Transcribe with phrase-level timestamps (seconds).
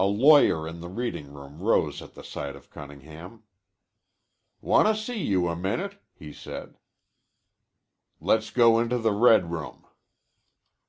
[0.00, 3.44] A lawyer in the reading room rose at sight of Cunningham.
[4.60, 6.76] "Want to see you a minute," he said.
[8.18, 9.86] "Let's go into the Red Room."